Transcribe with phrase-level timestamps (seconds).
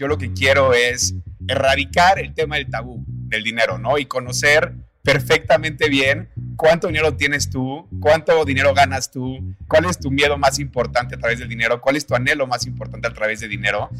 [0.00, 1.14] yo lo que quiero es
[1.46, 3.98] erradicar el tema del tabú del dinero, ¿no?
[3.98, 10.10] Y conocer perfectamente bien cuánto dinero tienes tú, cuánto dinero ganas tú, cuál es tu
[10.10, 13.40] miedo más importante a través del dinero, cuál es tu anhelo más importante a través
[13.40, 13.90] del dinero.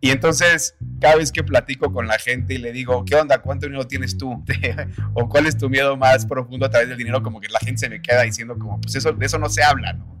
[0.00, 3.42] Y entonces, cada vez que platico con la gente y le digo, ¿qué onda?
[3.42, 4.42] ¿Cuánto dinero tienes tú?
[5.12, 7.80] o cuál es tu miedo más profundo a través del dinero, como que la gente
[7.80, 10.20] se me queda diciendo como, pues eso, de eso no se habla, ¿no?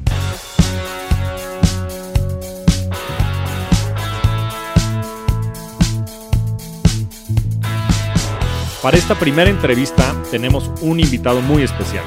[8.81, 12.03] Para esta primera entrevista tenemos un invitado muy especial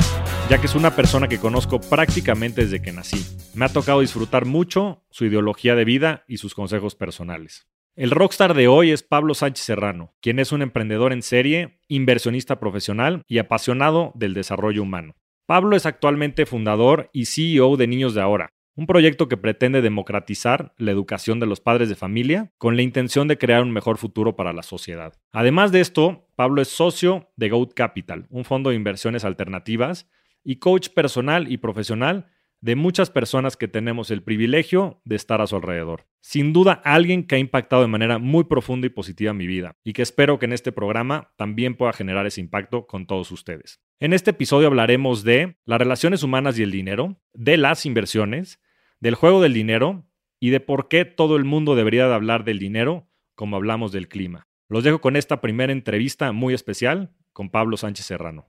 [0.48, 3.24] ya que es una persona que conozco prácticamente desde que nací.
[3.54, 7.66] Me ha tocado disfrutar mucho su ideología de vida y sus consejos personales.
[7.96, 12.58] El rockstar de hoy es Pablo Sánchez Serrano, quien es un emprendedor en serie, inversionista
[12.60, 15.14] profesional y apasionado del desarrollo humano.
[15.46, 20.74] Pablo es actualmente fundador y CEO de Niños de Ahora, un proyecto que pretende democratizar
[20.78, 24.36] la educación de los padres de familia con la intención de crear un mejor futuro
[24.36, 25.14] para la sociedad.
[25.32, 30.08] Además de esto, Pablo es socio de Goat Capital, un fondo de inversiones alternativas
[30.42, 32.26] y coach personal y profesional
[32.64, 36.06] de muchas personas que tenemos el privilegio de estar a su alrededor.
[36.22, 39.92] Sin duda, alguien que ha impactado de manera muy profunda y positiva mi vida y
[39.92, 43.82] que espero que en este programa también pueda generar ese impacto con todos ustedes.
[44.00, 48.60] En este episodio hablaremos de las relaciones humanas y el dinero, de las inversiones,
[49.04, 50.02] del juego del dinero
[50.40, 54.08] y de por qué todo el mundo debería de hablar del dinero como hablamos del
[54.08, 54.46] clima.
[54.70, 58.48] Los dejo con esta primera entrevista muy especial con Pablo Sánchez Serrano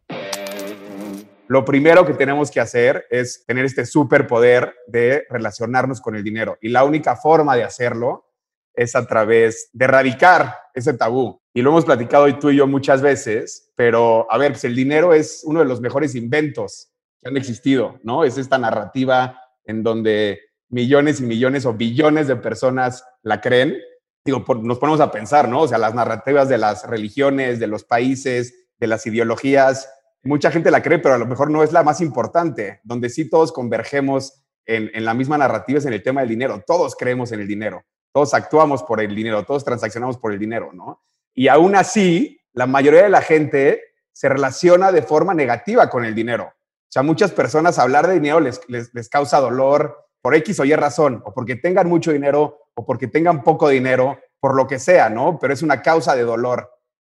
[1.47, 6.57] lo primero que tenemos que hacer es tener este superpoder de relacionarnos con el dinero.
[6.59, 8.31] Y la única forma de hacerlo
[8.73, 11.39] es a través de erradicar ese tabú.
[11.53, 14.75] Y lo hemos platicado hoy tú y yo muchas veces, pero a ver, pues el
[14.75, 16.89] dinero es uno de los mejores inventos
[17.21, 18.23] que han existido, ¿no?
[18.23, 20.39] Es esta narrativa en donde
[20.69, 23.77] millones y millones o billones de personas la creen.
[24.23, 25.61] Digo, nos ponemos a pensar, ¿no?
[25.61, 29.89] O sea, las narrativas de las religiones, de los países, de las ideologías,
[30.25, 33.29] mucha gente la cree, pero a lo mejor no es la más importante, donde sí
[33.29, 36.63] todos convergemos en, la misma narrativa es en el tema del dinero.
[36.65, 40.71] Todos creemos en el dinero, todos actuamos por el dinero, todos transaccionamos por el dinero,
[40.73, 41.03] ¿no?
[41.33, 46.15] Y aún así, la mayoría de la gente se relaciona de forma negativa con el
[46.15, 46.45] dinero.
[46.45, 50.73] O sea, muchas personas hablar de dinero les, les causa dolor por X o Y
[50.73, 55.07] razón, o porque tengan mucho dinero, o porque tengan poco dinero, por lo que sea,
[55.07, 55.37] ¿no?
[55.39, 56.67] Pero es una causa de dolor.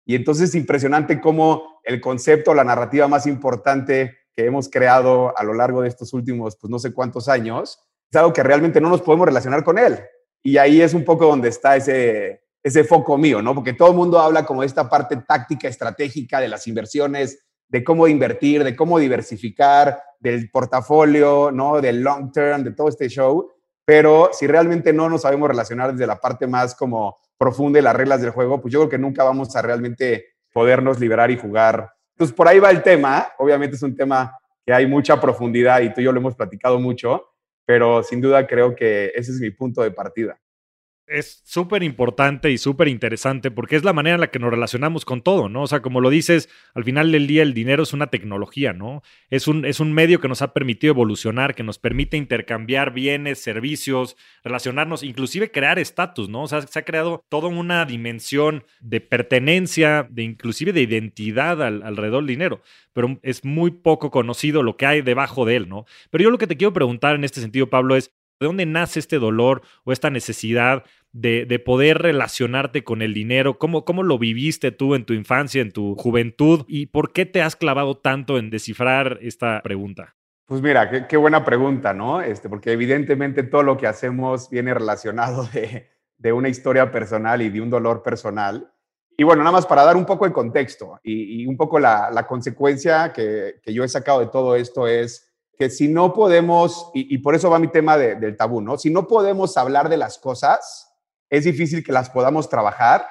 [0.05, 5.43] Y entonces es impresionante cómo el concepto, la narrativa más importante que hemos creado a
[5.45, 7.79] lo largo de estos últimos, pues no sé cuántos años,
[8.11, 9.97] es algo que realmente no nos podemos relacionar con él.
[10.43, 13.55] Y ahí es un poco donde está ese, ese foco mío, ¿no?
[13.55, 17.83] Porque todo el mundo habla como de esta parte táctica, estratégica de las inversiones, de
[17.83, 21.81] cómo invertir, de cómo diversificar, del portafolio, ¿no?
[21.81, 23.51] Del long term, de todo este show.
[23.85, 28.21] Pero si realmente no nos sabemos relacionar desde la parte más como profunde las reglas
[28.21, 31.91] del juego, pues yo creo que nunca vamos a realmente podernos liberar y jugar.
[32.15, 33.27] Entonces, por ahí va el tema.
[33.37, 36.79] Obviamente es un tema que hay mucha profundidad y tú y yo lo hemos platicado
[36.79, 37.29] mucho,
[37.65, 40.37] pero sin duda creo que ese es mi punto de partida
[41.07, 45.05] es súper importante y súper interesante porque es la manera en la que nos relacionamos
[45.05, 45.63] con todo, ¿no?
[45.63, 49.01] O sea, como lo dices, al final del día el dinero es una tecnología, ¿no?
[49.29, 53.39] Es un, es un medio que nos ha permitido evolucionar, que nos permite intercambiar bienes,
[53.39, 56.43] servicios, relacionarnos, inclusive crear estatus, ¿no?
[56.43, 62.23] O sea, se ha creado toda una dimensión de pertenencia, de inclusive de identidad alrededor
[62.23, 62.61] del dinero,
[62.93, 65.85] pero es muy poco conocido lo que hay debajo de él, ¿no?
[66.09, 68.99] Pero yo lo que te quiero preguntar en este sentido, Pablo, es, ¿De dónde nace
[68.99, 73.57] este dolor o esta necesidad de, poder relacionarte con el dinero?
[73.57, 76.63] ¿Cómo, ¿Cómo lo viviste tú en tu infancia, en tu juventud?
[76.67, 80.15] ¿Y por qué te has clavado tanto en descifrar esta pregunta?
[80.45, 82.21] Pues mira, qué, buena pregunta, ¿no?
[82.21, 87.49] Este, porque evidentemente todo lo que hacemos viene relacionado de, de, una historia personal y
[87.49, 88.71] de un dolor personal.
[89.17, 92.27] Y bueno, nada más para dar un poco de contexto y, un poco la, la
[92.27, 95.26] consecuencia que, que, yo he sacado de todo esto es
[95.57, 98.77] que si no podemos, y, por eso va mi tema del tabú, ¿no?
[98.77, 100.93] Si no podemos hablar de las cosas,
[101.29, 103.07] es difícil que las podamos trabajar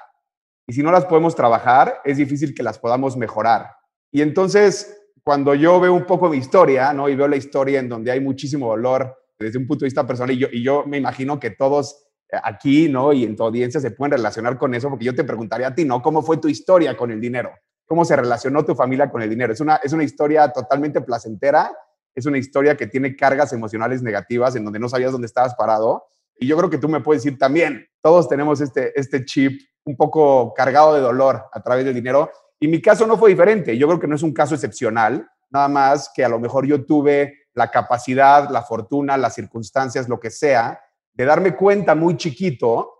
[0.68, 3.70] y si no las podemos trabajar, es difícil que las podamos mejorar.
[4.12, 7.08] Y entonces, cuando yo veo un poco mi historia, ¿no?
[7.08, 10.34] Y veo la historia en donde hay muchísimo dolor desde un punto de vista personal,
[10.34, 12.06] y yo, y yo me imagino que todos
[12.42, 13.12] aquí, ¿no?
[13.12, 15.84] Y en tu audiencia se pueden relacionar con eso, porque yo te preguntaría a ti,
[15.84, 16.02] ¿no?
[16.02, 17.52] ¿Cómo fue tu historia con el dinero?
[17.86, 19.52] ¿Cómo se relacionó tu familia con el dinero?
[19.52, 21.70] Es una, es una historia totalmente placentera,
[22.16, 26.06] es una historia que tiene cargas emocionales negativas en donde no sabías dónde estabas parado,
[26.38, 29.96] Y yo creo que tú me puedes decir también, todos tenemos este, este chip un
[29.96, 32.30] poco cargado de dolor a través del dinero.
[32.58, 33.76] Y mi caso no fue diferente.
[33.78, 36.84] Yo creo que no es un caso excepcional, nada más que a lo mejor yo
[36.84, 40.80] tuve la capacidad, la fortuna, las circunstancias, lo que sea,
[41.12, 42.92] de darme cuenta muy chiquito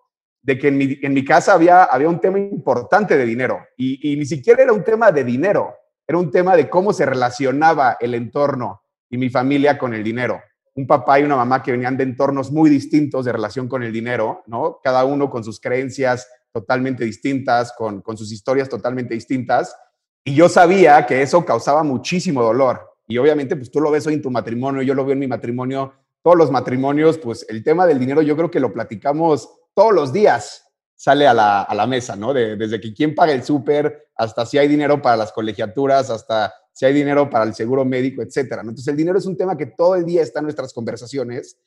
[0.42, 3.60] de que en mi, en mi casa había, había un tema importante de dinero.
[3.76, 5.74] Y, y ni siquiera era un tema de dinero,
[6.06, 10.40] era un tema de cómo se relacionaba el entorno y mi familia con el dinero.
[10.74, 13.92] Un papá y una mamá que venían de entornos muy distintos de relación con el
[13.92, 14.78] dinero, ¿no?
[14.82, 19.76] Cada uno con sus creencias totalmente distintas, con, con sus historias totalmente distintas.
[20.24, 22.96] Y yo sabía que eso causaba muchísimo dolor.
[23.06, 25.28] Y obviamente, pues tú lo ves hoy en tu matrimonio, yo lo veo en mi
[25.28, 29.94] matrimonio, todos los matrimonios, pues el tema del dinero yo creo que lo platicamos todos
[29.94, 30.66] los días,
[30.96, 32.34] sale a la, a la mesa, ¿no?
[32.34, 36.84] desde que quién paga el súper, hasta si hay dinero para las colegiaturas, hasta si
[36.84, 38.61] hay dinero para el seguro médico, etcétera.
[38.61, 41.58] Entonces, el dinero es un tema que todo el día está en nuestras conversaciones,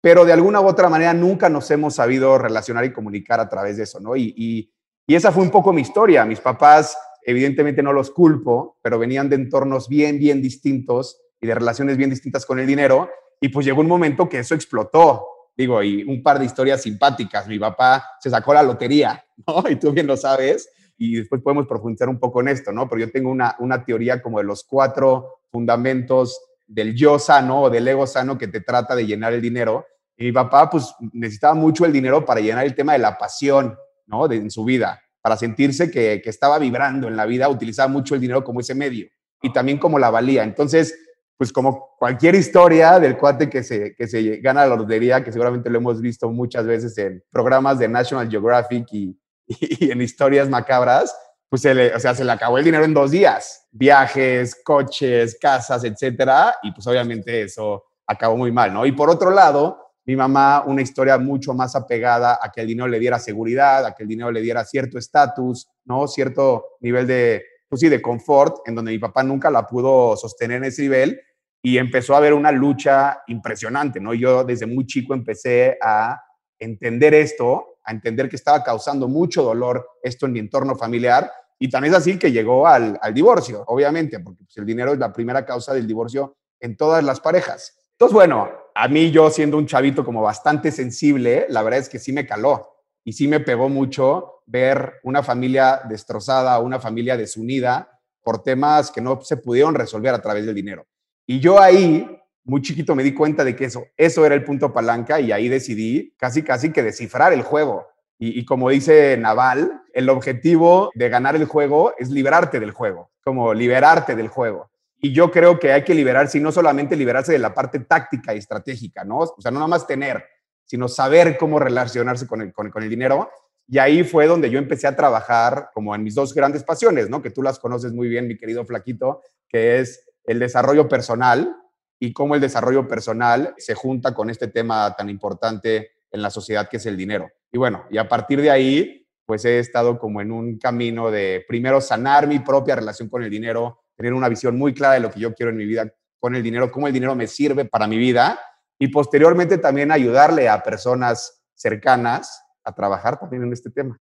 [0.00, 3.76] pero de alguna u otra manera nunca nos hemos sabido relacionar y comunicar a través
[3.76, 4.16] de eso, ¿no?
[4.16, 4.72] Y, y,
[5.06, 6.24] y esa fue un poco mi historia.
[6.24, 6.96] Mis papás,
[7.26, 12.08] evidentemente no los culpo, pero venían de entornos bien, bien distintos y de relaciones bien
[12.08, 13.10] distintas con el dinero.
[13.42, 15.26] Y pues llegó un momento que eso explotó.
[15.54, 17.46] Digo, y un par de historias simpáticas.
[17.48, 19.68] Mi papá se sacó la lotería, ¿no?
[19.68, 20.70] Y tú bien lo sabes.
[20.96, 22.88] Y después podemos profundizar un poco en esto, ¿no?
[22.88, 27.70] Pero yo tengo una, una teoría como de los cuatro fundamentos del yo sano o
[27.70, 29.86] del ego sano que te trata de llenar el dinero.
[30.16, 33.76] Y mi papá, pues, necesitaba mucho el dinero para llenar el tema de la pasión,
[34.06, 34.28] ¿no?
[34.28, 38.14] De, en su vida para sentirse que, que, estaba vibrando en la vida, utilizaba mucho
[38.14, 39.06] el dinero como ese medio
[39.40, 40.42] y también como la valía.
[40.42, 40.94] Entonces,
[41.38, 45.70] pues como cualquier historia del cuate que se, que se gana la lotería, que seguramente
[45.70, 51.16] lo hemos visto muchas veces en programas de National Geographic y, y, en historias macabras,
[51.48, 53.66] pues se le, o sea, se le acabó el dinero en dos días.
[53.72, 56.56] Viajes, coches, casas, etcétera.
[56.62, 58.86] Y pues obviamente eso acabó muy mal, ¿no?
[58.86, 62.88] Y por otro lado, mi mamá una historia mucho más apegada a que el dinero
[62.88, 66.06] le diera seguridad, a que el dinero le diera cierto estatus, ¿no?
[66.06, 70.58] Cierto nivel de, pues sí, de confort, en donde mi papá nunca la pudo sostener
[70.58, 71.20] en ese nivel
[71.62, 74.12] y empezó a haber una lucha impresionante, ¿no?
[74.12, 76.20] Yo desde muy chico empecé a
[76.58, 81.70] entender esto, a entender que estaba causando mucho dolor esto en mi entorno familiar y
[81.70, 85.44] tan es así que llegó al, divorcio, obviamente, porque pues, el dinero es la primera
[85.46, 87.78] causa del divorcio en todas las parejas.
[87.92, 91.98] Entonces, bueno, a mí yo siendo un chavito como bastante sensible, la verdad es que
[91.98, 92.68] sí me caló
[93.04, 99.00] y sí me pegó mucho ver una familia destrozada, una familia desunida por temas que
[99.00, 100.86] no se pudieron resolver a través del dinero.
[101.26, 104.72] Y yo ahí, muy chiquito, me di cuenta de que eso, eso era el punto
[104.72, 107.86] palanca y ahí decidí casi, casi que descifrar el juego.
[108.16, 113.52] Y, como dice Naval, el objetivo de ganar el juego es liberarte del juego, como
[113.52, 114.70] liberarte del juego.
[114.98, 118.34] Y yo creo que hay que liberarse y no solamente liberarse de la parte táctica
[118.34, 119.18] y estratégica, ¿no?
[119.18, 120.24] O sea, no nada más tener,
[120.64, 123.28] sino saber cómo relacionarse con el, con el dinero.
[123.66, 127.20] Y ahí fue donde yo empecé a trabajar como en mis dos grandes pasiones, ¿no?
[127.20, 131.54] Que tú las conoces muy bien, mi querido Flaquito, que es el desarrollo personal
[131.98, 136.68] y cómo el desarrollo personal se junta con este tema tan importante en la sociedad
[136.68, 137.30] que es el dinero.
[137.52, 141.44] Y bueno, y a partir de ahí, pues he estado como en un camino de
[141.48, 145.10] primero sanar mi propia relación con el dinero, tener una visión muy clara de lo
[145.10, 147.86] que yo quiero en mi vida con el dinero, cómo el dinero me sirve para
[147.86, 148.38] mi vida
[148.78, 153.98] y posteriormente también ayudarle a personas cercanas a trabajar también en este tema.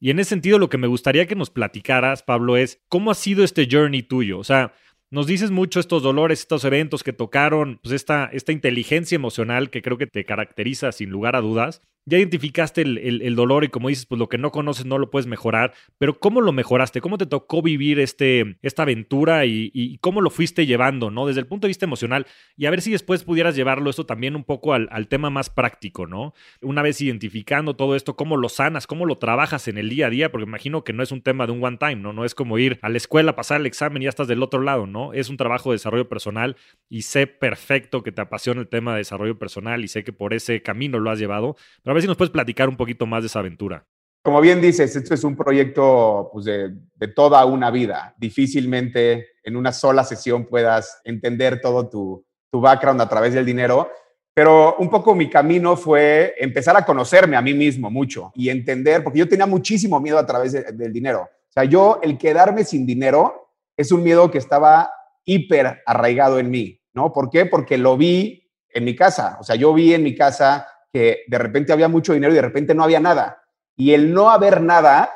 [0.00, 3.14] Y en ese sentido, lo que me gustaría que nos platicaras, Pablo, es cómo ha
[3.14, 4.38] sido este journey tuyo.
[4.38, 4.72] O sea,
[5.14, 9.80] nos dices mucho estos dolores, estos eventos que tocaron, pues esta, esta inteligencia emocional que
[9.80, 14.06] creo que te caracteriza sin lugar a dudas ya identificaste el, dolor y como dices,
[14.06, 17.00] pues lo que no conoces no lo puedes mejorar, pero ¿cómo lo mejoraste?
[17.00, 21.26] ¿Cómo te tocó vivir este, esta aventura y, cómo lo fuiste llevando, ¿no?
[21.26, 24.36] Desde el punto de vista emocional y a ver si después pudieras llevarlo esto también
[24.36, 26.34] un poco al, tema más práctico, ¿no?
[26.60, 28.86] Una vez identificando todo esto, ¿cómo lo sanas?
[28.86, 30.32] ¿Cómo lo trabajas en el día a día?
[30.32, 32.12] Porque imagino que no es un tema de un one time, ¿no?
[32.12, 34.60] No es como ir a la escuela, pasar el examen y ya estás del otro
[34.60, 35.12] lado, ¿no?
[35.12, 36.56] Es un trabajo de desarrollo personal
[36.88, 40.34] y sé perfecto que te apasiona el tema de desarrollo personal y sé que por
[40.34, 43.26] ese camino lo has llevado, pero ver si nos puedes platicar un poquito más de
[43.26, 43.86] esa aventura.
[44.22, 48.14] Como bien dices, esto es un proyecto pues, de, toda una vida.
[48.16, 53.90] Difícilmente en una sola sesión puedas entender todo tu, tu background a través del dinero,
[54.32, 59.04] pero un poco mi camino fue empezar a conocerme a mí mismo mucho y entender,
[59.04, 61.22] porque yo tenía muchísimo miedo a través de, del dinero.
[61.22, 64.90] O sea, yo el quedarme sin dinero es un miedo que estaba
[65.24, 67.12] hiper arraigado en mí, ¿no?
[67.12, 67.46] ¿Por qué?
[67.46, 69.36] Porque lo vi en mi casa.
[69.38, 72.42] O sea, yo vi en mi casa que de repente había mucho dinero y de
[72.42, 73.42] repente no había nada.
[73.74, 75.10] Y el no haber nada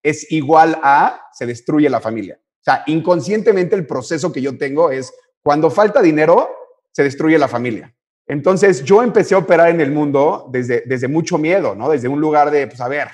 [0.00, 2.38] es igual a se destruye la familia.
[2.40, 5.12] O sea, inconscientemente el proceso que yo tengo es
[5.42, 6.48] cuando falta dinero,
[6.92, 7.92] se destruye la familia.
[8.28, 11.88] Entonces yo empecé a operar en el mundo desde, desde mucho miedo, ¿no?
[11.88, 13.08] Desde un lugar de, pues a ver,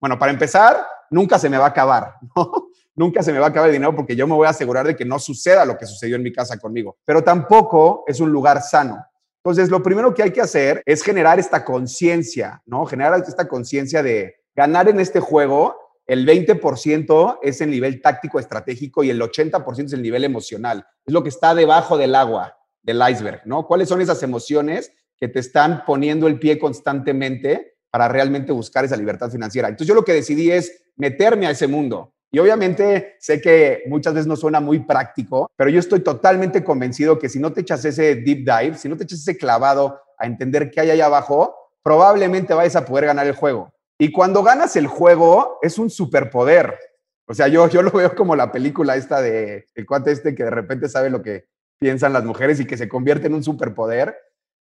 [0.00, 2.70] bueno, para empezar, nunca se me va a acabar, ¿no?
[2.96, 4.96] nunca se me va a acabar el dinero porque yo me voy a asegurar de
[4.96, 6.96] que no suceda lo que sucedió en mi casa conmigo.
[7.04, 9.06] Pero tampoco es un lugar sano.
[9.44, 12.86] Entonces, lo primero que hay que hacer es generar esta conciencia, ¿no?
[12.86, 15.76] Generar esta conciencia de ganar en este juego.
[16.06, 20.86] El 20% es el nivel táctico estratégico y el 80% es el nivel emocional.
[21.04, 23.66] Es lo que está debajo del agua, del iceberg, ¿no?
[23.66, 28.96] ¿Cuáles son esas emociones que te están poniendo el pie constantemente para realmente buscar esa
[28.96, 29.66] libertad financiera?
[29.66, 32.14] Entonces, yo lo que decidí es meterme a ese mundo.
[32.34, 37.18] Y obviamente sé que muchas veces no suena muy práctico, pero yo estoy totalmente convencido
[37.18, 40.26] que si no te echas ese deep dive, si no te echas ese clavado a
[40.26, 43.70] entender qué hay ahí abajo, probablemente vayas a poder ganar el juego.
[43.98, 46.78] Y cuando ganas el juego, es un superpoder.
[47.26, 50.44] O sea, yo, yo lo veo como la película esta de el cuate este que
[50.44, 51.44] de repente sabe lo que
[51.78, 54.16] piensan las mujeres y que se convierte en un superpoder.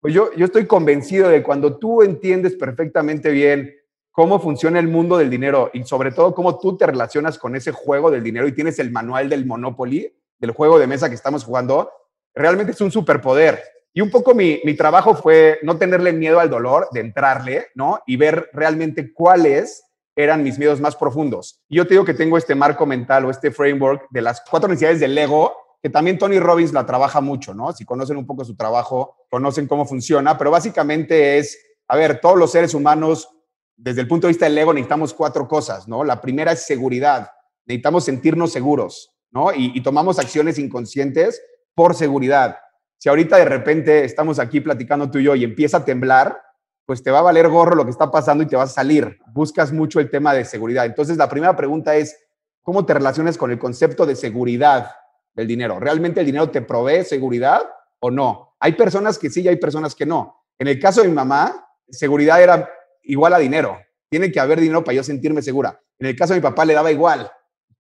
[0.01, 3.73] Pues yo, yo estoy convencido de cuando tú entiendes perfectamente bien
[4.13, 7.71] cómo funciona el mundo del dinero y sobre todo cómo tú te relacionas con ese
[7.71, 11.43] juego del dinero y tienes el manual del Monopoly, del juego de mesa que estamos
[11.43, 11.91] jugando,
[12.33, 13.61] realmente es un superpoder.
[13.91, 18.01] Y un poco mi, mi trabajo fue no tenerle miedo al dolor, de entrarle, ¿no?
[18.05, 19.83] Y ver realmente cuáles
[20.15, 21.63] eran mis miedos más profundos.
[21.67, 24.69] Y yo te digo que tengo este marco mental o este framework de las cuatro
[24.69, 27.73] necesidades del ego, que también Tony Robbins la trabaja mucho, ¿no?
[27.73, 32.37] Si conocen un poco su trabajo, conocen cómo funciona, pero básicamente es, a ver, todos
[32.37, 33.27] los seres humanos
[33.75, 36.03] desde el punto de vista del ego necesitamos cuatro cosas, ¿no?
[36.03, 37.29] La primera es seguridad.
[37.65, 39.53] Necesitamos sentirnos seguros, ¿no?
[39.53, 41.41] Y, tomamos acciones inconscientes
[41.73, 42.57] por seguridad.
[42.97, 46.41] Si ahorita de repente estamos aquí platicando tú y yo y empieza a temblar,
[46.85, 49.17] pues te va a valer gorro lo que está pasando y te vas a salir.
[49.33, 50.85] Buscas mucho el tema de seguridad.
[50.85, 52.17] Entonces, la primera pregunta es,
[52.61, 54.91] ¿cómo te relacionas con el concepto de seguridad
[55.33, 55.79] del dinero?
[55.79, 57.61] ¿Realmente el dinero te provee seguridad
[57.99, 58.55] o no?
[58.59, 60.43] Hay personas que sí y hay personas que no.
[60.59, 62.69] En el caso de mi mamá, seguridad era
[63.03, 63.79] igual a dinero.
[64.09, 65.79] Tiene que haber dinero para yo sentirme segura.
[65.99, 67.31] En el caso de mi papá le daba igual,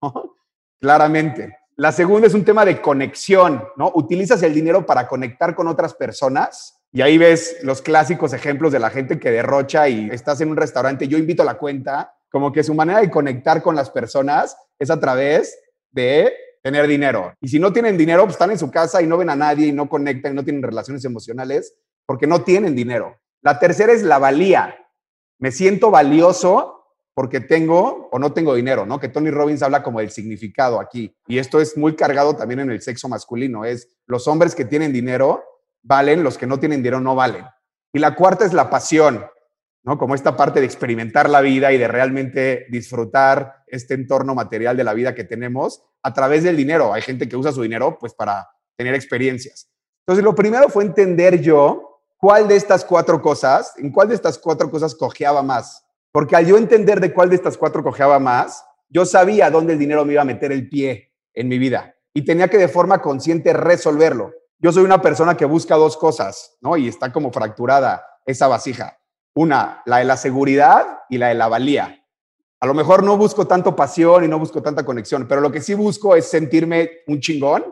[0.79, 1.57] claramente.
[1.75, 3.91] La segunda es un tema de conexión, ¿no?
[3.95, 8.79] Utilizas el dinero para conectar con otras personas y ahí ves los clásicos ejemplos de
[8.79, 12.51] la gente que derrocha y estás en un restaurante, yo invito a la cuenta, como
[12.51, 15.57] que su manera de conectar con las personas es a través
[15.89, 17.33] de tener dinero.
[17.41, 19.67] Y si no tienen dinero, pues están en su casa y no ven a nadie
[19.67, 21.75] y no conectan y no tienen relaciones emocionales
[22.05, 23.19] porque no tienen dinero.
[23.41, 24.75] La tercera es la valía.
[25.43, 29.01] Me siento valioso porque tengo o no tengo dinero, ¿no?
[29.01, 31.13] Que Tony Robbins habla como del significado aquí.
[31.27, 33.65] Y esto es muy cargado también en el sexo masculino.
[33.65, 35.43] Es los hombres que tienen dinero
[35.81, 37.43] valen, los que no tienen dinero no valen.
[37.91, 39.25] Y la cuarta es la pasión,
[39.83, 39.97] ¿no?
[39.97, 44.85] Como esta parte de experimentar la vida y de realmente disfrutar este entorno material de
[44.85, 46.93] la vida que tenemos a través del dinero.
[46.93, 48.47] Hay gente que usa su dinero pues para
[48.77, 49.69] tener experiencias.
[50.07, 51.92] Entonces, lo primero fue entender yo
[52.23, 55.85] cuál de estas cuatro cosas, en cuál de estas cuatro cosas cojeaba más.
[56.09, 59.79] Porque al yo entender de cuál de estas cuatro cojeaba más, yo sabía dónde el
[59.79, 63.01] dinero me iba a meter el pie en mi vida y tenía que de forma
[63.01, 64.31] consciente resolverlo.
[64.57, 66.77] Yo soy una persona que busca dos cosas, ¿no?
[66.77, 68.97] Y está como fracturada esa vasija.
[69.35, 72.05] Una, la de la seguridad y la de la valía.
[72.61, 75.59] A lo mejor no busco tanto pasión y no busco tanta conexión, pero lo que
[75.59, 77.65] sí busco es sentirme un chingón,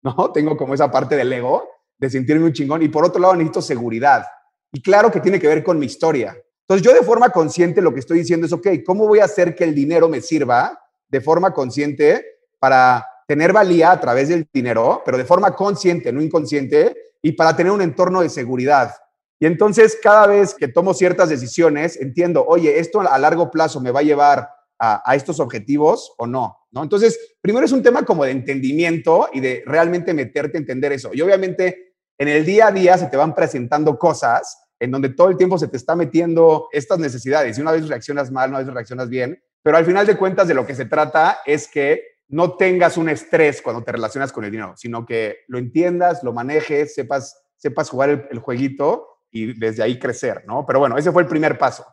[0.00, 0.32] ¿no?
[0.32, 2.82] Tengo como esa parte del ego de sentirme un chingón.
[2.82, 4.24] Y por otro lado, necesito seguridad.
[4.72, 6.36] Y claro que tiene que ver con mi historia.
[6.68, 9.54] Entonces, yo de forma consciente lo que estoy diciendo es, ok, ¿cómo voy a hacer
[9.54, 10.78] que el dinero me sirva
[11.08, 12.24] de forma consciente
[12.58, 17.56] para tener valía a través del dinero, pero de forma consciente, no inconsciente, y para
[17.56, 18.92] tener un entorno de seguridad?
[19.40, 23.90] Y entonces, cada vez que tomo ciertas decisiones, entiendo, oye, esto a largo plazo me
[23.90, 26.58] va a llevar a, a estos objetivos o no.
[26.70, 26.82] ¿no?
[26.82, 31.10] Entonces, primero es un tema como de entendimiento y de realmente meterte a entender eso.
[31.14, 31.87] Y obviamente
[32.18, 35.58] en el día a día se te van presentando cosas en donde todo el tiempo
[35.58, 39.42] se te está metiendo estas necesidades y una vez reaccionas mal, una vez reaccionas bien,
[39.62, 43.08] pero al final de cuentas de lo que se trata es que no tengas un
[43.08, 47.88] estrés cuando te relacionas con el dinero, sino que lo entiendas, lo manejes, sepas, sepas
[47.88, 50.64] jugar el, jueguito y desde ahí crecer, ¿no?
[50.66, 51.86] Pero bueno, ese fue el primer paso.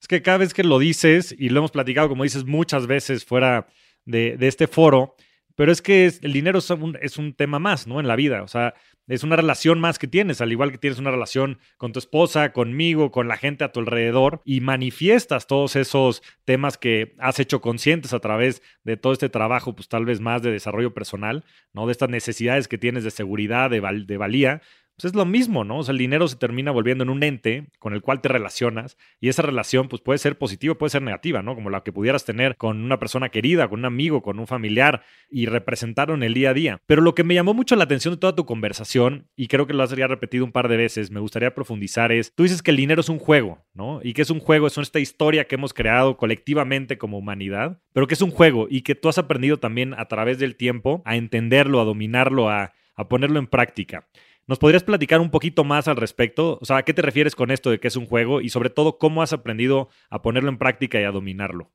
[0.00, 3.24] Es que cada vez que lo dices, y lo hemos platicado, como dices, muchas veces
[3.24, 3.66] fuera
[4.04, 5.16] de, este foro,
[5.56, 8.00] pero es que el dinero es un, es un, tema más, ¿no?
[8.00, 8.42] En la vida.
[8.42, 8.74] O sea,
[9.06, 12.52] es una relación más que tienes, al igual que tienes una relación con tu esposa,
[12.52, 17.60] conmigo, con la gente a tu alrededor, y manifiestas todos esos temas que has hecho
[17.60, 21.86] conscientes a través de todo este trabajo, pues tal vez más de desarrollo personal, ¿no?
[21.86, 24.62] De estas necesidades que tienes de seguridad, de, de valía,
[24.96, 25.78] pues es lo mismo, ¿no?
[25.78, 28.96] O sea, el dinero se termina volviendo en un ente con el cual te relacionas
[29.20, 31.54] y esa relación pues puede ser positiva, puede ser negativa, ¿no?
[31.54, 35.02] Como la que pudieras tener con una persona querida, con un amigo, con un familiar
[35.28, 36.80] y representarlo en el día a día.
[36.86, 39.74] Pero lo que me llamó mucho la atención de toda tu conversación y creo que
[39.74, 42.76] lo has repetido un par de veces, me gustaría profundizar es, tú dices que el
[42.76, 44.00] dinero es un juego, ¿no?
[44.02, 48.06] Y que es un juego, es esta historia que hemos creado colectivamente como humanidad, pero
[48.06, 51.16] que es un juego y que tú has aprendido también a través del tiempo a
[51.16, 54.06] entenderlo, a dominarlo, a, a ponerlo en práctica.
[54.46, 56.58] ¿Nos podrías platicar un poquito más al respecto?
[56.60, 58.68] O sea, ¿a qué te refieres con esto de que es un juego y sobre
[58.68, 61.72] todo cómo has aprendido a ponerlo en práctica y a dominarlo?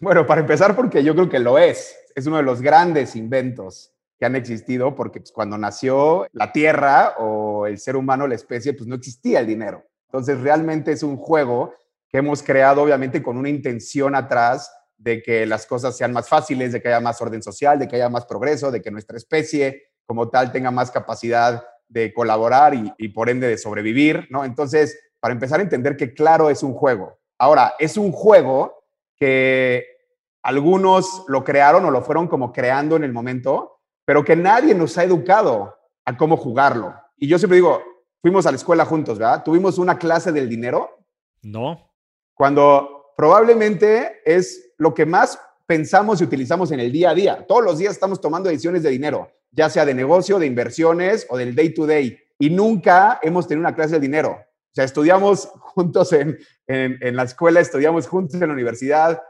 [0.00, 1.94] Bueno, para empezar, porque yo creo que lo es.
[2.14, 7.14] Es uno de los grandes inventos que han existido, porque pues, cuando nació la Tierra
[7.18, 9.84] o el ser humano, la especie, pues no existía el dinero.
[10.06, 11.74] Entonces, realmente es un juego
[12.08, 16.72] que hemos creado, obviamente, con una intención atrás de que las cosas sean más fáciles,
[16.72, 19.82] de que haya más orden social, de que haya más progreso, de que nuestra especie
[20.06, 24.44] como tal tenga más capacidad de colaborar y, por ende de sobrevivir, ¿no?
[24.44, 27.18] Entonces, para empezar a entender que claro es un juego.
[27.38, 28.82] Ahora, es un juego
[29.16, 29.84] que
[30.42, 34.96] algunos lo crearon o lo fueron como creando en el momento, pero que nadie nos
[34.96, 36.94] ha educado a cómo jugarlo.
[37.16, 37.82] Y yo siempre digo,
[38.22, 39.44] fuimos a la escuela juntos, ¿verdad?
[39.44, 40.98] ¿Tuvimos una clase del dinero?
[41.42, 41.92] No.
[42.34, 47.46] Cuando probablemente es lo que más pensamos y utilizamos en el día a día.
[47.46, 51.36] Todos los días estamos tomando decisiones de dinero ya sea de negocio, de inversiones o
[51.36, 52.18] del day to day.
[52.38, 54.30] Y nunca hemos tenido una clase de dinero.
[54.30, 59.22] O sea, estudiamos juntos en, en, la escuela, estudiamos juntos en la universidad,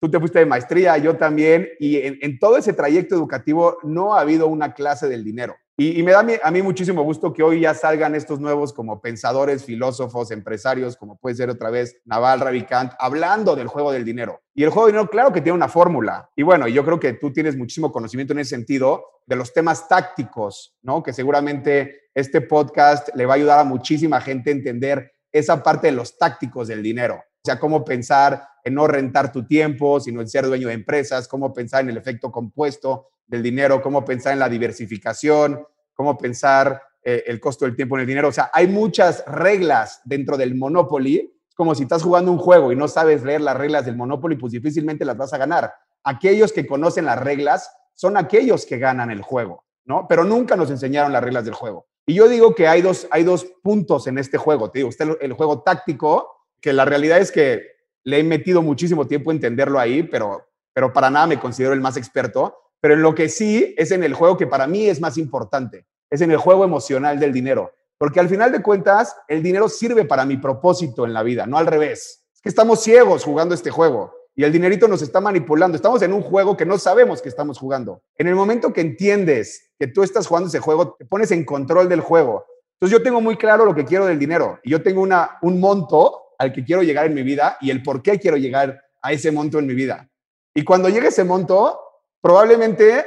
[0.00, 4.14] tú te fuiste de maestría, yo también, y en, en, todo ese trayecto educativo no
[4.14, 5.56] ha habido una clase del dinero.
[5.76, 9.64] Y, me da a mí, muchísimo gusto que hoy ya salgan estos nuevos como pensadores,
[9.64, 14.42] filósofos, empresarios, como puede ser otra vez Naval Ravikant, hablando del juego del dinero.
[14.54, 16.30] Y el juego del dinero, claro que tiene una fórmula.
[16.36, 19.88] Y bueno, yo creo que tú tienes muchísimo conocimiento en ese sentido de los temas
[19.88, 21.02] tácticos, ¿no?
[21.02, 25.86] Que seguramente este podcast le va a ayudar a muchísima gente a entender esa parte
[25.86, 27.14] de los tácticos del dinero.
[27.16, 31.28] O sea, cómo pensar en no rentar tu tiempo, sino en ser dueño de empresas,
[31.28, 35.64] cómo pensar en el efecto compuesto del dinero, cómo pensar en la diversificación,
[35.94, 38.28] cómo pensar eh, el costo del tiempo en el dinero.
[38.28, 41.34] O sea, hay muchas reglas dentro del Monopoly.
[41.48, 44.36] Es como si estás jugando un juego y no sabes leer las reglas del Monopoly,
[44.36, 45.72] pues difícilmente las vas a ganar.
[46.04, 50.06] Aquellos que conocen las reglas son aquellos que ganan el juego, ¿no?
[50.08, 51.86] Pero nunca nos enseñaron las reglas del juego.
[52.06, 54.70] Y yo digo que hay dos, hay dos puntos en este juego.
[54.70, 56.28] Te digo, está el juego táctico,
[56.60, 57.71] que la realidad es que
[58.04, 61.80] le he metido muchísimo tiempo a entenderlo ahí, pero, pero para nada me considero el
[61.80, 62.56] más experto.
[62.80, 65.86] Pero en lo que sí es en el juego que para mí es más importante,
[66.10, 67.72] es en el juego emocional del dinero.
[67.96, 71.58] Porque al final de cuentas, el dinero sirve para mi propósito en la vida, no
[71.58, 72.24] al revés.
[72.34, 75.76] Es que estamos ciegos jugando este juego y el dinerito nos está manipulando.
[75.76, 78.02] Estamos en un juego que no sabemos que estamos jugando.
[78.16, 81.88] En el momento que entiendes que tú estás jugando ese juego, te pones en control
[81.88, 82.46] del juego.
[82.74, 85.60] Entonces yo tengo muy claro lo que quiero del dinero y yo tengo una, un
[85.60, 89.12] monto al que quiero llegar en mi vida y el por qué quiero llegar a
[89.12, 90.10] ese monto en mi vida.
[90.52, 91.78] Y cuando llegue ese monto,
[92.20, 93.06] probablemente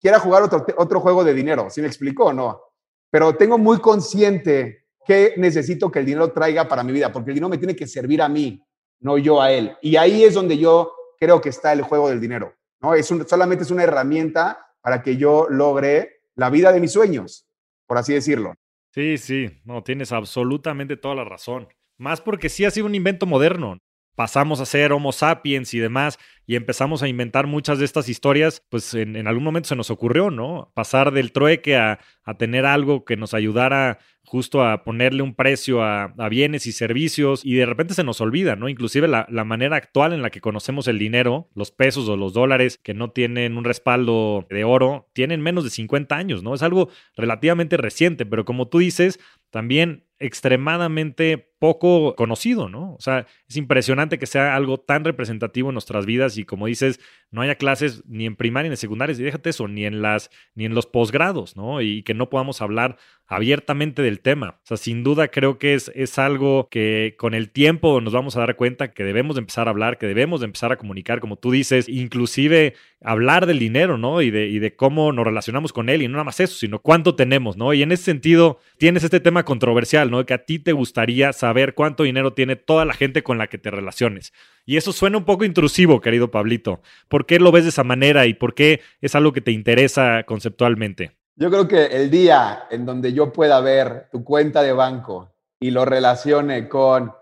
[0.00, 2.62] quiera jugar otro, otro juego de dinero, ¿sí me explico o no?
[3.10, 7.34] Pero tengo muy consciente que necesito que el dinero traiga para mi vida, porque el
[7.34, 8.64] dinero me tiene que servir a mí,
[9.00, 9.76] no yo a él.
[9.82, 12.94] Y ahí es donde yo creo que está el juego del dinero, ¿no?
[12.94, 17.46] Es solamente es una herramienta para que yo logre la vida de mis sueños,
[17.86, 18.54] por así decirlo.
[18.94, 21.68] Sí, sí, no, tienes absolutamente toda la razón.
[22.02, 23.78] Más porque sí ha sido un invento moderno.
[24.16, 28.62] Pasamos a ser Homo sapiens y demás, y empezamos a inventar muchas de estas historias,
[28.68, 30.72] pues en, algún momento se nos ocurrió, ¿no?
[30.74, 34.00] Pasar del trueque a, a tener algo que nos ayudara
[34.32, 38.56] justo a ponerle un precio a, bienes y servicios y de repente se nos olvida,
[38.56, 38.70] ¿no?
[38.70, 42.32] Inclusive la, la, manera actual en la que conocemos el dinero, los pesos o los
[42.32, 46.54] dólares que no tienen un respaldo de oro, tienen menos de 50 años, ¿no?
[46.54, 52.94] Es algo relativamente reciente, pero como tú dices, también extremadamente poco conocido, ¿no?
[52.94, 57.00] O sea, es impresionante que sea algo tan representativo en nuestras vidas y como dices,
[57.30, 60.30] no haya clases ni en primaria ni en secundaria, y déjate eso, ni en las
[60.54, 61.82] ni en los posgrados, ¿no?
[61.82, 64.60] Y que no podamos hablar abiertamente del tema.
[64.62, 68.36] O sea, sin duda creo que es, es algo que con el tiempo nos vamos
[68.36, 71.20] a dar cuenta que debemos de empezar a hablar, que debemos de empezar a comunicar,
[71.20, 74.22] como tú dices, inclusive hablar del dinero, ¿no?
[74.22, 76.78] Y de, y de cómo nos relacionamos con él y no nada más eso, sino
[76.78, 77.74] cuánto tenemos, ¿no?
[77.74, 80.24] Y en ese sentido tienes este tema controversial, ¿no?
[80.24, 83.58] Que a ti te gustaría saber cuánto dinero tiene toda la gente con la que
[83.58, 84.32] te relaciones.
[84.64, 86.82] Y eso suena un poco intrusivo, querido Pablito.
[87.08, 90.22] ¿Por qué lo ves de esa manera y por qué es algo que te interesa
[90.24, 91.21] conceptualmente?
[91.36, 95.70] Yo creo que el día en donde yo pueda ver tu cuenta de banco y
[95.70, 97.14] lo relacione con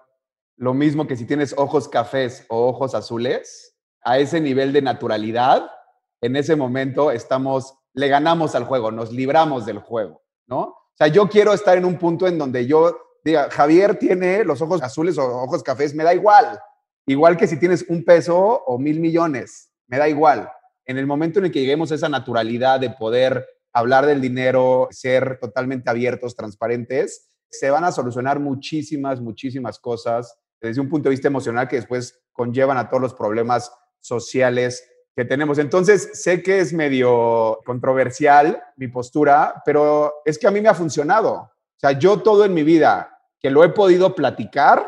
[0.56, 5.70] lo mismo que si tienes ojos cafés o ojos azules, a ese nivel de naturalidad,
[6.20, 10.60] en ese momento estamos, le ganamos al juego, nos libramos del juego, ¿no?
[10.60, 14.60] O sea, yo quiero estar en un punto en donde yo diga, Javier tiene los
[14.60, 16.58] ojos azules o ojos cafés, me da igual.
[17.06, 20.50] Igual que si tienes un peso o mil millones, me da igual.
[20.84, 24.88] En el momento en el que lleguemos a esa naturalidad de poder hablar del dinero,
[24.90, 31.14] ser totalmente abiertos, transparentes, se van a solucionar muchísimas, muchísimas cosas desde un punto de
[31.14, 35.58] vista emocional que después conllevan a todos los problemas sociales que tenemos.
[35.58, 40.74] Entonces, sé que es medio controversial mi postura, pero es que a mí me ha
[40.74, 41.32] funcionado.
[41.32, 44.86] O sea, yo todo en mi vida que lo he podido platicar,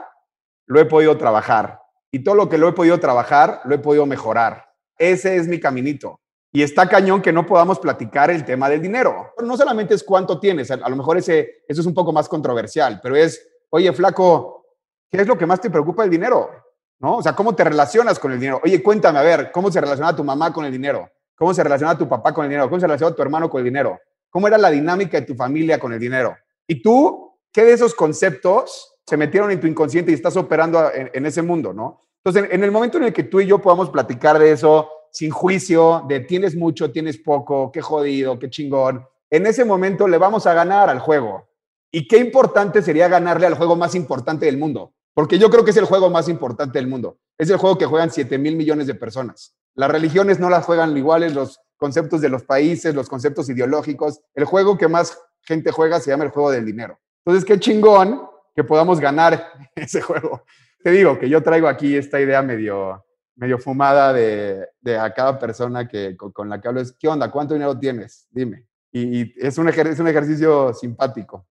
[0.66, 1.80] lo he podido trabajar.
[2.10, 4.66] Y todo lo que lo he podido trabajar, lo he podido mejorar.
[4.98, 6.20] Ese es mi caminito.
[6.54, 9.32] Y está cañón que no podamos platicar el tema del dinero.
[9.42, 13.00] No solamente es cuánto tienes, a lo mejor ese, eso es un poco más controversial,
[13.02, 14.66] pero es, oye, flaco,
[15.10, 16.50] ¿qué es lo que más te preocupa del dinero?
[16.98, 17.16] ¿No?
[17.16, 18.60] O sea, ¿cómo te relacionas con el dinero?
[18.62, 21.10] Oye, cuéntame, a ver, ¿cómo se relaciona tu mamá con el dinero?
[21.34, 22.68] ¿Cómo se relaciona tu papá con el dinero?
[22.68, 23.98] ¿Cómo se relaciona tu hermano con el dinero?
[24.28, 26.36] ¿Cómo era la dinámica de tu familia con el dinero?
[26.66, 31.10] Y tú, ¿qué de esos conceptos se metieron en tu inconsciente y estás operando en,
[31.12, 32.00] en ese mundo, no?
[32.22, 35.30] Entonces, en el momento en el que tú y yo podamos platicar de eso, sin
[35.30, 39.06] juicio de tienes mucho, tienes poco, qué jodido, qué chingón.
[39.30, 41.48] En ese momento le vamos a ganar al juego.
[41.92, 44.94] Y qué importante sería ganarle al juego más importante del mundo.
[45.14, 47.18] Porque yo creo que es el juego más importante del mundo.
[47.36, 49.54] Es el juego que juegan 7 mil millones de personas.
[49.74, 54.20] Las religiones no las juegan iguales, los conceptos de los países, los conceptos ideológicos.
[54.34, 56.98] El juego que más gente juega se llama el juego del dinero.
[57.24, 58.22] Entonces, qué chingón
[58.56, 60.44] que podamos ganar ese juego.
[60.82, 63.04] Te digo que yo traigo aquí esta idea medio,
[63.42, 67.28] medio fumada de, a cada persona que, con, la que hablo es, ¿qué onda?
[67.28, 68.28] ¿Cuánto dinero tienes?
[68.30, 68.66] Dime.
[68.92, 71.44] Y, es, un es un ejercicio simpático.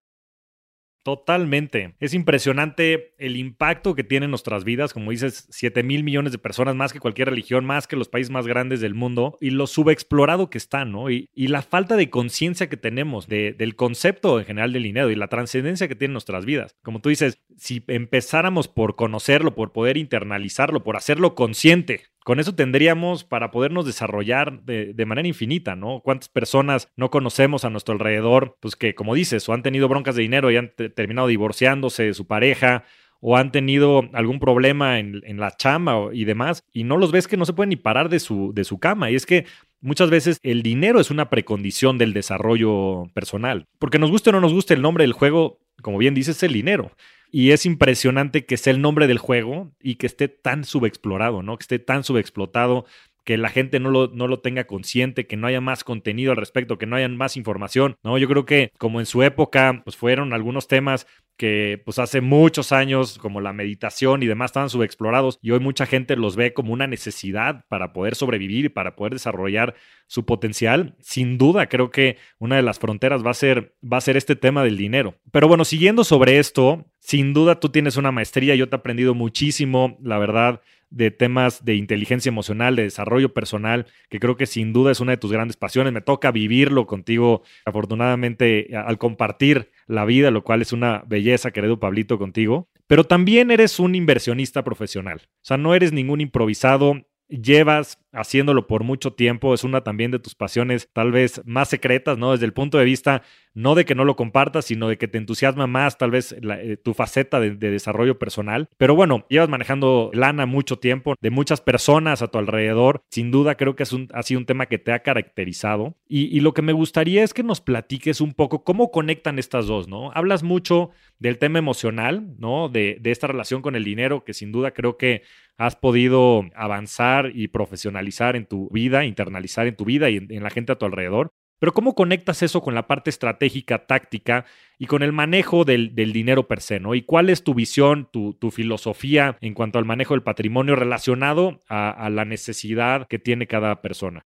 [1.04, 1.96] Totalmente.
[2.00, 6.38] Es impresionante el impacto que tiene en nuestras vidas, como dices, 7 mil millones de
[6.38, 9.66] personas, más que cualquier religión, más que los países más grandes del mundo, y lo
[9.66, 11.10] subexplorado que está, ¿no?
[11.10, 15.28] Y, la falta de conciencia que tenemos del concepto en general del dinero y la
[15.28, 16.78] trascendencia que tiene en nuestras vidas.
[16.82, 22.54] Como tú dices, si empezáramos por conocerlo, por poder internalizarlo, por hacerlo consciente, con eso
[22.54, 26.02] tendríamos para podernos desarrollar de, manera infinita, ¿no?
[26.04, 28.58] ¿Cuántas personas no conocemos a nuestro alrededor?
[28.60, 32.14] Pues que, como dices, o han tenido broncas de dinero y han terminado divorciándose de
[32.14, 32.84] su pareja,
[33.22, 37.38] o han tenido algún problema en, la chamba y demás, y no los ves que
[37.38, 39.12] no se pueden ni parar de su, de su cama.
[39.12, 39.46] Y es que
[39.80, 43.68] muchas veces el dinero es una precondición del desarrollo personal.
[43.80, 46.44] Porque nos guste o no nos guste el nombre del juego, como bien dices, es
[46.44, 46.92] el dinero.
[47.32, 51.58] Y es impresionante que sea el nombre del juego y que esté tan subexplorado, ¿no?
[51.58, 52.86] Que esté tan subexplotado,
[53.24, 56.38] que la gente no lo, no lo tenga consciente, que no haya más contenido al
[56.38, 58.18] respecto, que no haya más información, ¿no?
[58.18, 61.08] Yo creo que como en su época, pues fueron algunos temas
[61.42, 65.88] que pues hace muchos años, como la meditación y demás, estaban subexplorados y hoy mucha
[65.88, 69.74] gente los ve como una necesidad para poder sobrevivir y para poder desarrollar
[70.06, 70.96] su potencial.
[71.00, 74.36] Sin duda, creo que una de las fronteras va a ser, va a ser este
[74.36, 75.16] tema del dinero.
[75.32, 79.16] Pero bueno, siguiendo sobre esto, sin duda tú tienes una maestría, yo te he aprendido
[79.16, 84.74] muchísimo, la verdad de temas de inteligencia emocional, de desarrollo personal, que creo que sin
[84.74, 85.94] duda es una de tus grandes pasiones.
[85.94, 91.80] Me toca vivirlo contigo, afortunadamente, al compartir la vida, lo cual es una belleza, querido
[91.80, 92.70] Pablito, contigo.
[92.88, 95.22] Pero también eres un inversionista profesional.
[95.26, 100.20] O sea, no eres ningún improvisado, llevas haciéndolo por mucho tiempo, es una también de
[100.20, 102.32] tus pasiones tal vez más secretas, ¿no?
[102.32, 105.18] Desde el punto de vista no de que no lo compartas, sino de que te
[105.18, 108.70] entusiasma más tal vez eh, tu faceta de, desarrollo personal.
[108.78, 113.04] Pero bueno, llevas manejando lana mucho tiempo, de muchas personas a tu alrededor.
[113.10, 115.96] Sin duda creo que es un, ha sido un tema que te ha caracterizado.
[116.08, 119.88] Y, lo que me gustaría es que nos platiques un poco cómo conectan estas dos,
[119.88, 120.12] ¿no?
[120.14, 122.68] Hablas mucho del tema emocional, ¿no?
[122.68, 125.22] De, de esta relación con el dinero, que sin duda creo que
[125.58, 128.01] has podido avanzar y profesionalizar
[128.36, 131.32] en tu vida, internalizar en tu vida y en, la gente a tu alrededor.
[131.60, 134.46] Pero ¿cómo conectas eso con la parte estratégica, táctica
[134.80, 136.82] y con el manejo del, dinero per se?
[136.94, 142.10] ¿Y cuál es tu visión, tu, filosofía en cuanto al manejo del patrimonio relacionado a,
[142.10, 144.26] la necesidad que tiene cada persona?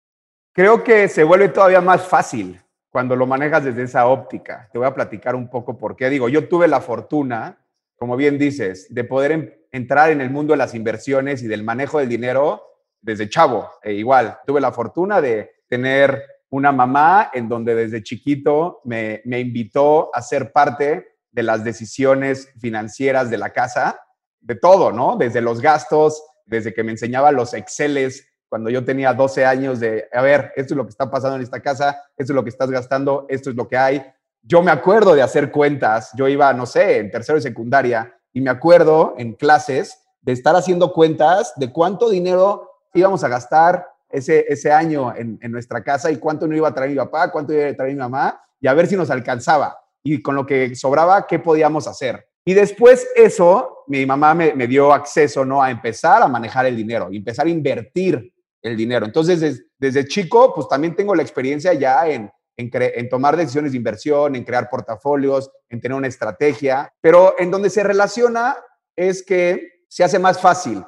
[0.53, 4.69] Creo que se vuelve todavía más fácil cuando lo manejas desde esa óptica.
[4.73, 6.10] Te voy a platicar un poco por qué.
[6.10, 7.60] Digo, yo tuve la fortuna,
[7.95, 11.99] como bien dices, de poder entrar en el mundo de las inversiones y del manejo
[11.99, 12.70] del dinero
[13.01, 13.69] desde chavo.
[13.83, 19.39] E igual, tuve la fortuna de tener una mamá en donde desde chiquito me, me
[19.39, 23.99] invitó a ser parte de las decisiones financieras de la casa,
[24.41, 25.15] de todo, ¿no?
[25.15, 30.09] Desde los gastos, desde que me enseñaba los Exceles cuando yo tenía 12 años de,
[30.11, 32.49] a ver, esto es lo que está pasando en esta casa, esto es lo que
[32.49, 34.05] estás gastando, esto es lo que hay.
[34.41, 38.41] Yo me acuerdo de hacer cuentas, yo iba, no sé, en tercero y secundaria, y
[38.41, 44.45] me acuerdo en clases de estar haciendo cuentas de cuánto dinero íbamos a gastar ese,
[44.47, 47.69] ese año en, nuestra casa y cuánto no iba a traer mi papá, cuánto iba
[47.69, 49.77] a traer mi mamá y a ver si nos alcanzaba.
[50.04, 52.27] y con lo que sobraba, ¿qué podíamos hacer?
[52.43, 55.62] Y después eso, mi mamá me, dio acceso, ¿no?
[55.62, 59.06] A empezar a manejar el dinero, y empezar a invertir el dinero.
[59.06, 64.36] Entonces, desde, chico, pues también tengo la experiencia ya en, en, tomar decisiones de inversión,
[64.36, 68.56] en crear portafolios, en tener una estrategia, pero en donde se relaciona
[68.95, 70.84] es que se hace más fácil,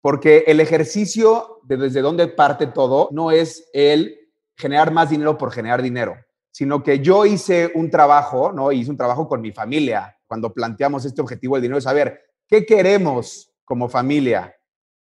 [0.00, 4.16] porque el ejercicio de desde donde parte todo no es el
[4.56, 6.16] generar más dinero por generar dinero,
[6.50, 8.72] sino que yo hice un trabajo, ¿no?
[8.72, 12.64] Hice un trabajo con mi familia cuando planteamos este objetivo del dinero, es saber qué
[12.64, 14.54] queremos como familia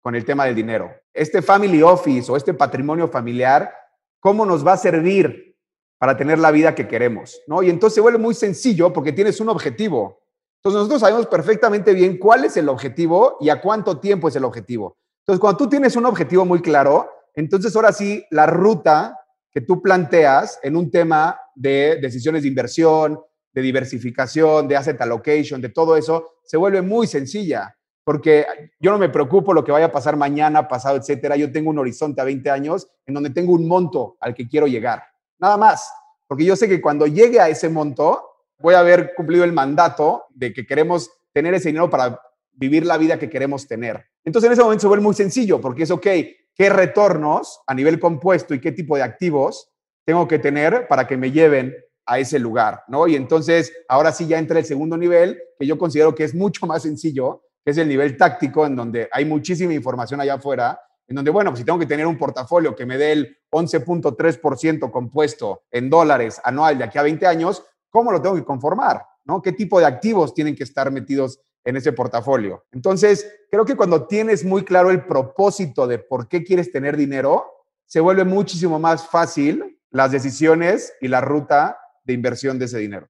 [0.01, 0.93] con el tema del dinero.
[1.13, 3.73] Este family office o este patrimonio familiar,
[4.19, 5.57] ¿cómo nos va a servir
[5.97, 7.41] para tener la vida que queremos?
[7.47, 7.63] ¿no?
[7.63, 10.21] Y entonces se vuelve muy sencillo porque tienes un objetivo.
[10.65, 14.45] Entonces nosotros sabemos perfectamente bien cuál es el objetivo y a cuánto tiempo es el
[14.45, 14.97] objetivo.
[15.19, 19.15] Entonces cuando tú tienes un objetivo muy claro, entonces ahora sí la ruta
[19.51, 23.19] que tú planteas en un tema de decisiones de inversión,
[23.53, 28.47] de diversificación, de asset allocation, de todo eso, se vuelve muy sencilla, porque
[28.79, 31.35] yo no me preocupo lo que vaya a pasar mañana, pasado, etcétera.
[31.35, 34.65] Yo tengo un horizonte a 20 años en donde tengo un monto al que quiero
[34.65, 35.03] llegar.
[35.37, 35.91] Nada más,
[36.27, 40.25] porque yo sé que cuando llegue a ese monto, voy a haber cumplido el mandato
[40.33, 42.19] de que queremos tener ese dinero para
[42.53, 44.05] vivir la vida que queremos tener.
[44.23, 46.07] Entonces en ese momento se vuelve muy sencillo, porque es, ok,
[46.55, 49.69] qué retornos a nivel compuesto y qué tipo de activos
[50.05, 53.07] tengo que tener para que me lleven a ese lugar, ¿no?
[53.07, 56.67] Y entonces ahora sí ya entra el segundo nivel, que yo considero que es mucho
[56.67, 61.15] más sencillo, que es el nivel táctico, en donde hay muchísima información allá afuera, en
[61.15, 65.63] donde, bueno, pues si tengo que tener un portafolio que me dé el 11.3% compuesto
[65.71, 67.63] en dólares anual de aquí a 20 años,
[67.95, 69.01] ¿cómo lo tengo que conformar?
[69.23, 69.41] ¿No?
[69.41, 72.63] ¿Qué tipo de activos tienen que estar metidos en ese portafolio.
[72.71, 77.45] Entonces, creo que cuando tienes muy claro el propósito de por qué quieres tener dinero,
[77.85, 83.09] se vuelve muchísimo más fácil las decisiones y la ruta de inversión de ese dinero.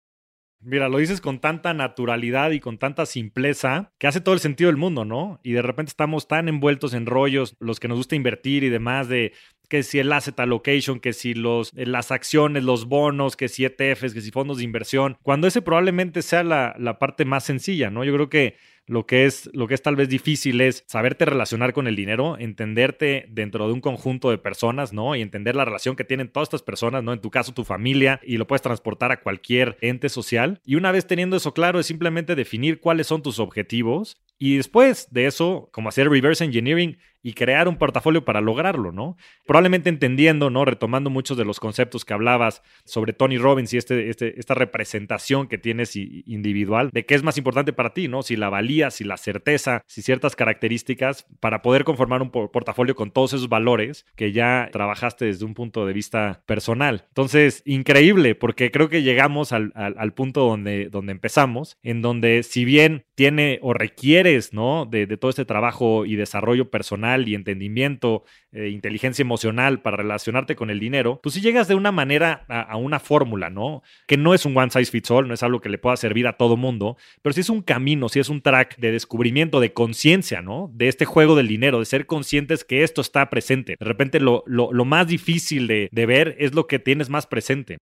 [0.61, 4.69] Mira, lo dices con tanta naturalidad y con tanta simpleza que hace todo el sentido
[4.69, 5.39] del mundo, ¿no?
[5.43, 9.07] Y de repente estamos tan envueltos en rollos, los que nos gusta invertir y demás,
[9.07, 9.33] de
[9.69, 14.13] que si el asset allocation, que si los, las acciones, los bonos, que si ETFs,
[14.13, 18.03] que si fondos de inversión, cuando ese probablemente sea la, la parte más sencilla, ¿no?
[18.03, 18.55] Yo creo que
[18.87, 22.37] lo que es lo que es tal vez difícil es saberte relacionar con el dinero,
[22.37, 25.15] entenderte dentro de un conjunto de personas, ¿no?
[25.15, 27.13] Y entender la relación que tienen todas estas personas, ¿no?
[27.13, 30.61] En tu caso tu familia y lo puedes transportar a cualquier ente social.
[30.65, 35.07] Y una vez teniendo eso claro es simplemente definir cuáles son tus objetivos y después
[35.11, 39.17] de eso, como hacer reverse engineering y crear un portafolio para lograrlo, ¿no?
[39.47, 40.63] Probablemente entendiendo, ¿no?
[40.63, 45.47] Retomando muchos de los conceptos que hablabas sobre Tony Robbins y este, este, esta representación
[45.47, 48.21] que tienes individual de qué es más importante para ti, ¿no?
[48.21, 53.09] Si la valía, si la certeza, si ciertas características para poder conformar un portafolio con
[53.09, 57.05] todos esos valores que ya trabajaste desde un punto de vista personal.
[57.07, 62.65] Entonces, increíble, porque creo que llegamos al, al, punto donde, donde empezamos, en donde si
[62.65, 64.85] bien tiene o requieres, ¿no?
[64.85, 70.55] De, de todo este trabajo y desarrollo personal, y entendimiento, eh, inteligencia emocional para relacionarte
[70.55, 73.81] con el dinero, pues si llegas de una manera a, una fórmula, ¿no?
[74.07, 76.27] Que no es un one size fits all, no es algo que le pueda servir
[76.27, 79.73] a todo mundo, pero sí es un camino, sí es un track de descubrimiento, de
[79.73, 80.69] conciencia, ¿no?
[80.73, 83.75] De este juego del dinero, de ser conscientes que esto está presente.
[83.79, 87.77] De repente lo, lo, más difícil de, de ver es lo que tienes más presente.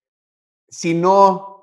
[0.69, 1.53] Si no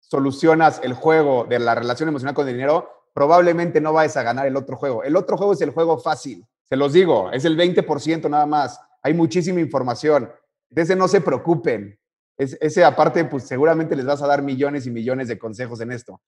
[0.00, 4.46] solucionas el juego de la relación emocional con el dinero, probablemente no vayas a ganar
[4.46, 5.04] el otro juego.
[5.04, 6.46] El otro juego es el juego fácil.
[6.68, 8.80] Se los digo, es el 20% nada más.
[9.02, 10.30] Hay muchísima información.
[10.70, 11.98] De ese no se preocupen.
[12.36, 16.20] ese aparte, pues seguramente les vas a dar millones y millones de consejos en esto.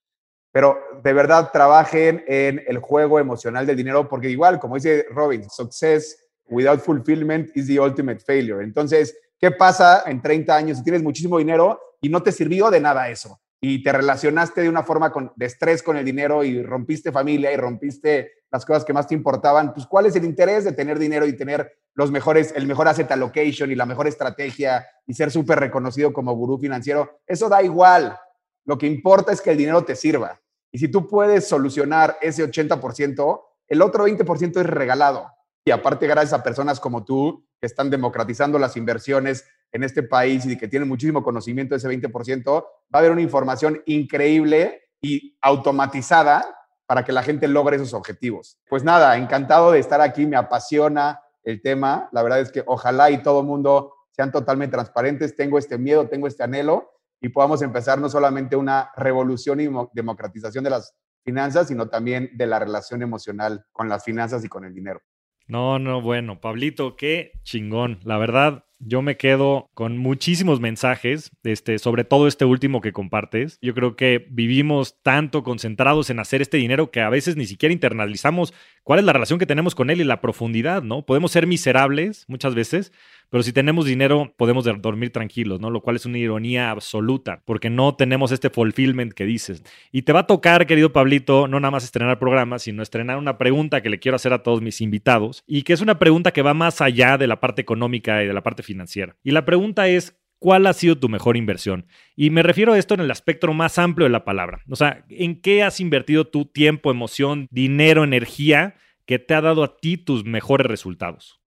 [0.53, 5.49] Pero de verdad trabajen en el juego emocional del dinero porque igual, como dice Robin,
[5.51, 6.17] success
[6.49, 8.63] without fulfillment is the ultimate failure.
[8.63, 12.81] Entonces, ¿qué pasa en 30 años si tienes muchísimo dinero y no te sirvió de
[12.81, 13.39] nada eso?
[13.61, 17.53] Y te relacionaste de una forma con, de estrés con el dinero y rompiste familia
[17.53, 20.99] y rompiste las cosas que más te importaban, pues cuál es el interés de tener
[20.99, 25.31] dinero y tener los mejores, el mejor asset allocation y la mejor estrategia y ser
[25.31, 27.21] súper reconocido como gurú financiero.
[27.27, 28.17] Eso da igual.
[28.65, 30.41] Lo que importa es que el dinero te sirva.
[30.71, 35.31] Y si tú puedes solucionar ese 80%, el otro 20% es regalado.
[35.65, 39.45] Y aparte, gracias a personas como tú que están democratizando las inversiones
[39.77, 43.21] en este país y que tienen muchísimo conocimiento de ese 20%, va a haber una
[43.21, 46.45] información increíble y automatizada
[46.87, 48.59] para que la gente logre esos objetivos.
[48.69, 52.09] Pues nada, encantado de estar aquí, me apasiona el tema.
[52.13, 55.37] La verdad es que ojalá y todo mundo sean totalmente transparentes.
[55.37, 60.65] Tengo este miedo, tengo este anhelo y podamos empezar no solamente una revolución y democratización
[60.65, 64.73] de las finanzas, sino también de la relación emocional con las finanzas y con el
[64.73, 65.03] dinero.
[65.49, 68.01] No, no, bueno, Pablito, qué chingón.
[68.05, 73.59] La verdad, yo me quedo con muchísimos mensajes, este, sobre todo este último que compartes.
[73.63, 77.73] Yo creo que vivimos tanto concentrados en hacer este dinero que a veces ni siquiera
[77.73, 81.05] internalizamos cuál es la relación que tenemos con él y la profundidad, ¿no?
[81.05, 82.93] Podemos ser miserables muchas veces,
[83.31, 85.71] pero si tenemos dinero podemos dormir tranquilos, ¿no?
[85.71, 89.65] Lo cual es una ironía absoluta, porque no tenemos este fulfillment que dices.
[89.91, 93.39] Y te va a tocar, querido Pablito, no nada más estrenar programas, sino estrenar una
[93.39, 96.43] pregunta que le quiero hacer a todos mis invitados y que es una pregunta que
[96.43, 99.17] va más allá de la parte económica y de la parte financiera.
[99.23, 101.87] Y la pregunta es, ¿Cuál ha sido tu mejor inversión?
[102.15, 104.61] Y me refiero a esto en el aspecto más amplio de la palabra.
[104.71, 108.75] O sea, ¿en qué has invertido tu tiempo, emoción, dinero, energía
[109.07, 111.41] que te ha dado a ti tus mejores resultados?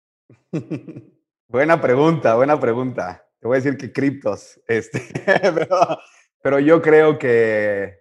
[1.47, 3.25] buena pregunta, buena pregunta.
[3.39, 5.01] Te voy a decir que criptos, este,
[6.41, 7.93] pero, yo creo que,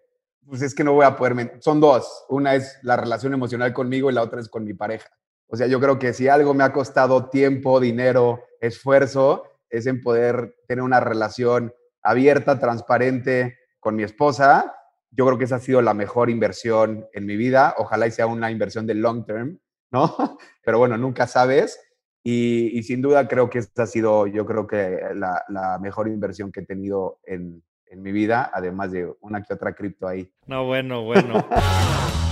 [0.46, 2.24] pues es que no voy a poder, son dos.
[2.28, 5.08] Una es la relación emocional conmigo y la otra es con mi pareja.
[5.48, 10.02] O sea, yo creo que si algo me ha costado tiempo, dinero, esfuerzo, es en
[10.02, 14.74] poder tener una relación abierta, transparente con mi esposa.
[15.10, 17.74] Yo creo que esa ha sido la mejor inversión en mi vida.
[17.78, 19.58] Ojalá y sea una inversión de long term,
[19.90, 20.14] ¿no?
[20.64, 21.80] Pero bueno, nunca sabes.
[22.22, 26.52] Y, sin duda creo que esa ha sido, yo creo que la, la mejor inversión
[26.52, 30.30] que he tenido en, en mi vida, además de una que otra cripto ahí.
[30.46, 31.46] No, bueno, bueno.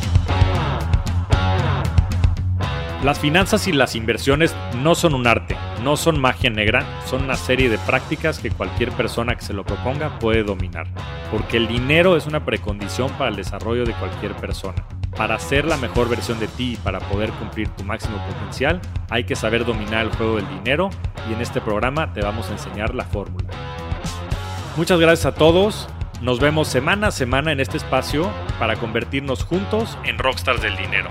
[3.06, 7.36] Las finanzas y las inversiones no son un arte, no son magia negra, son una
[7.36, 10.88] serie de prácticas que cualquier persona que se lo proponga puede dominar,
[11.30, 14.84] porque el dinero es una precondición para el desarrollo de cualquier persona.
[15.16, 19.22] Para ser la mejor versión de ti y para poder cumplir tu máximo potencial, hay
[19.22, 20.90] que saber dominar el juego del dinero
[21.30, 23.50] y en este programa te vamos a enseñar la fórmula.
[24.76, 25.88] Muchas gracias a todos.
[26.22, 31.10] Nos vemos semana a semana en este espacio para convertirnos juntos en rockstars del dinero.